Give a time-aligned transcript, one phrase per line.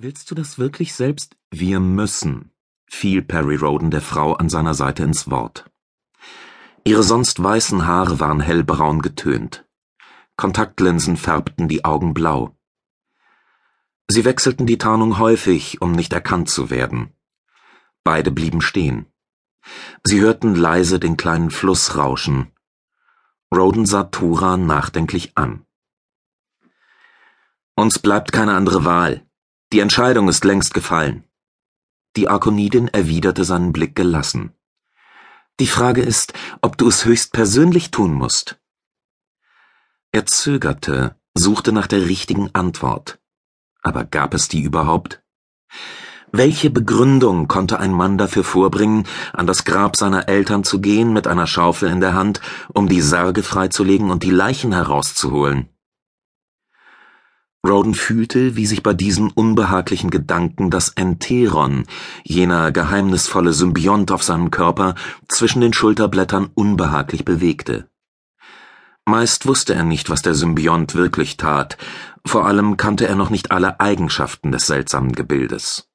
[0.00, 1.36] Willst du das wirklich selbst?
[1.50, 2.52] Wir müssen,
[2.88, 5.68] fiel Perry Roden der Frau an seiner Seite ins Wort.
[6.84, 9.66] Ihre sonst weißen Haare waren hellbraun getönt.
[10.36, 12.56] Kontaktlinsen färbten die Augen blau.
[14.06, 17.12] Sie wechselten die Tarnung häufig, um nicht erkannt zu werden.
[18.04, 19.06] Beide blieben stehen.
[20.04, 22.52] Sie hörten leise den kleinen Fluss rauschen.
[23.52, 25.66] Roden sah Tura nachdenklich an.
[27.74, 29.27] Uns bleibt keine andere Wahl,
[29.72, 31.24] die Entscheidung ist längst gefallen.
[32.16, 34.52] Die Arkonidin erwiderte seinen Blick gelassen.
[35.60, 36.32] Die Frage ist,
[36.62, 38.58] ob du es höchst persönlich tun musst.
[40.10, 43.18] Er zögerte, suchte nach der richtigen Antwort.
[43.82, 45.22] Aber gab es die überhaupt?
[46.32, 51.26] Welche Begründung konnte ein Mann dafür vorbringen, an das Grab seiner Eltern zu gehen mit
[51.26, 52.40] einer Schaufel in der Hand,
[52.72, 55.68] um die Särge freizulegen und die Leichen herauszuholen?
[57.66, 61.84] Roden fühlte, wie sich bei diesen unbehaglichen Gedanken das Enteron,
[62.22, 64.94] jener geheimnisvolle Symbiont auf seinem Körper,
[65.26, 67.88] zwischen den Schulterblättern unbehaglich bewegte.
[69.04, 71.78] Meist wusste er nicht, was der Symbiont wirklich tat,
[72.24, 75.88] vor allem kannte er noch nicht alle Eigenschaften des seltsamen Gebildes.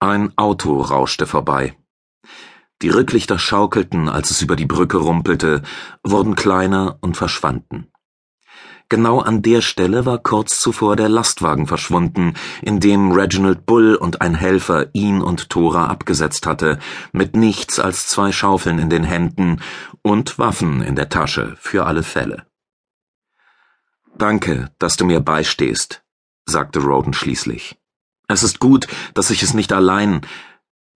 [0.00, 1.76] Ein Auto rauschte vorbei.
[2.82, 5.62] Die Rücklichter schaukelten, als es über die Brücke rumpelte,
[6.02, 7.92] wurden kleiner und verschwanden.
[8.90, 14.20] Genau an der Stelle war kurz zuvor der Lastwagen verschwunden, in dem Reginald Bull und
[14.20, 16.80] ein Helfer ihn und Thora abgesetzt hatte,
[17.12, 19.62] mit nichts als zwei Schaufeln in den Händen
[20.02, 22.46] und Waffen in der Tasche für alle Fälle.
[24.18, 26.02] Danke, dass du mir beistehst,
[26.44, 27.78] sagte Roden schließlich.
[28.26, 30.22] Es ist gut, dass ich es nicht allein.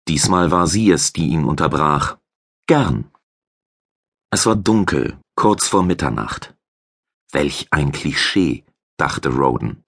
[0.09, 2.17] Diesmal war sie es, die ihn unterbrach.
[2.67, 3.13] Gern.
[4.31, 6.55] Es war dunkel, kurz vor Mitternacht.
[7.35, 8.63] Welch ein Klischee,
[8.97, 9.83] dachte Roden.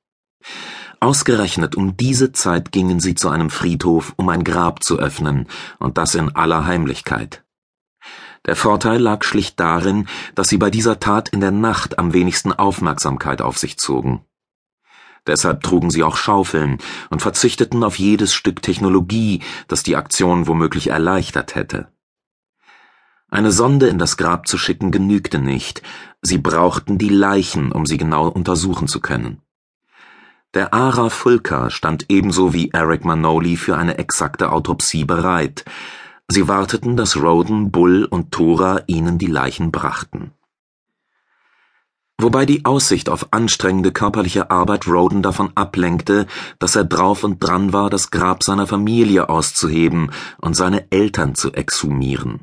[0.99, 5.47] Ausgerechnet um diese Zeit gingen sie zu einem Friedhof, um ein Grab zu öffnen,
[5.79, 7.45] und das in aller Heimlichkeit.
[8.47, 12.53] Der Vorteil lag schlicht darin, dass sie bei dieser Tat in der Nacht am wenigsten
[12.53, 14.25] Aufmerksamkeit auf sich zogen.
[15.25, 16.79] Deshalb trugen sie auch Schaufeln
[17.11, 21.93] und verzichteten auf jedes Stück Technologie, das die Aktion womöglich erleichtert hätte.
[23.29, 25.83] Eine Sonde in das Grab zu schicken genügte nicht,
[26.27, 29.41] sie brauchten die Leichen, um sie genau untersuchen zu können.
[30.55, 35.65] Der Ara Fulka stand ebenso wie Eric Manoli für eine exakte Autopsie bereit.
[36.29, 40.33] Sie warteten, dass Roden, Bull und Thora ihnen die Leichen brachten.
[42.19, 46.27] Wobei die Aussicht auf anstrengende körperliche Arbeit Roden davon ablenkte,
[46.59, 51.53] dass er drauf und dran war, das Grab seiner Familie auszuheben und seine Eltern zu
[51.53, 52.41] exhumieren.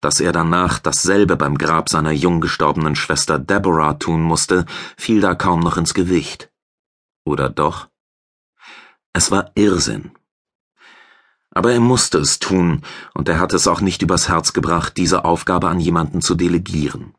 [0.00, 4.64] Dass er danach dasselbe beim Grab seiner jung gestorbenen Schwester Deborah tun musste,
[4.96, 6.50] fiel da kaum noch ins Gewicht.
[7.24, 7.88] Oder doch?
[9.12, 10.12] Es war Irrsinn.
[11.52, 15.24] Aber er musste es tun, und er hatte es auch nicht übers Herz gebracht, diese
[15.24, 17.14] Aufgabe an jemanden zu delegieren.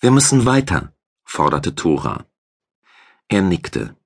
[0.00, 0.92] Wir müssen weiter,
[1.24, 2.26] forderte Thora.
[3.28, 3.97] Er nickte.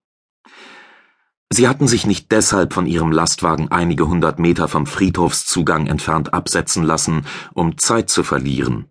[1.55, 6.83] Sie hatten sich nicht deshalb von ihrem Lastwagen einige hundert Meter vom Friedhofszugang entfernt absetzen
[6.83, 8.87] lassen, um Zeit zu verlieren,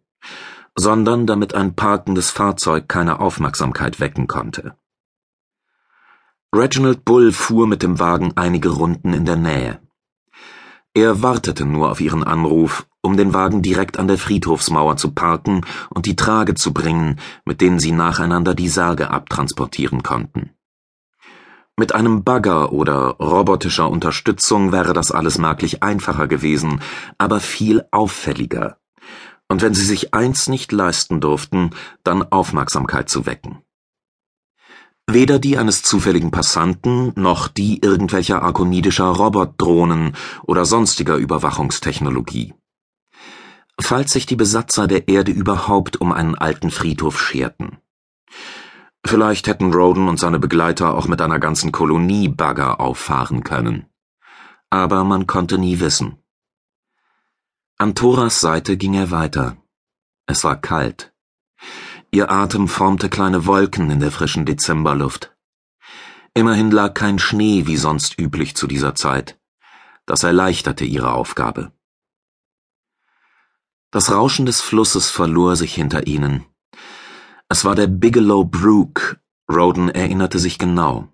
[0.76, 4.76] sondern damit ein parkendes Fahrzeug keine Aufmerksamkeit wecken konnte.
[6.54, 9.80] Reginald Bull fuhr mit dem Wagen einige Runden in der Nähe.
[10.94, 15.66] Er wartete nur auf ihren Anruf, um den Wagen direkt an der Friedhofsmauer zu parken
[15.90, 20.52] und die Trage zu bringen, mit denen sie nacheinander die Särge abtransportieren konnten.
[21.78, 26.82] Mit einem Bagger oder robotischer Unterstützung wäre das alles merklich einfacher gewesen,
[27.18, 28.78] aber viel auffälliger.
[29.48, 31.72] Und wenn sie sich eins nicht leisten durften,
[32.04, 33.62] dann Aufmerksamkeit zu wecken.
[35.08, 42.54] Weder die eines zufälligen Passanten noch die irgendwelcher arkonidischer Robotdrohnen oder sonstiger Überwachungstechnologie.
[43.80, 47.78] Falls sich die Besatzer der Erde überhaupt um einen alten Friedhof scherten.
[49.06, 53.88] Vielleicht hätten Roden und seine Begleiter auch mit einer ganzen Kolonie Bagger auffahren können.
[54.70, 56.18] Aber man konnte nie wissen.
[57.78, 59.58] An Thoras Seite ging er weiter.
[60.28, 61.14] Es war kalt.
[62.12, 65.36] Ihr Atem formte kleine Wolken in der frischen Dezemberluft.
[66.34, 69.40] Immerhin lag kein Schnee wie sonst üblich zu dieser Zeit.
[70.06, 71.72] Das erleichterte ihre Aufgabe.
[73.92, 76.46] Das Rauschen des Flusses verlor sich hinter ihnen.
[77.52, 79.20] Es war der Bigelow Brook,
[79.52, 81.10] Roden erinnerte sich genau.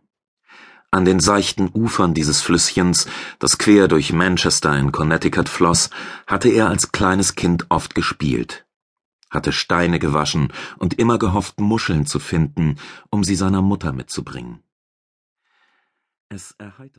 [0.92, 3.08] An den seichten Ufern dieses Flüsschens,
[3.40, 5.90] das quer durch Manchester in Connecticut floss,
[6.28, 8.68] hatte er als kleines Kind oft gespielt,
[9.32, 12.76] hatte Steine gewaschen und immer gehofft, Muscheln zu finden,
[13.10, 14.62] um sie seiner Mutter mitzubringen.
[16.30, 16.94] Es erheiterte